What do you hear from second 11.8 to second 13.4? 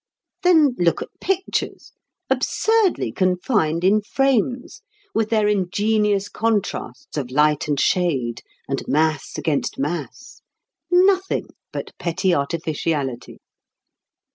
petty artificiality!